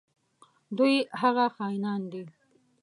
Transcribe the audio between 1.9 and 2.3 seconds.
دي.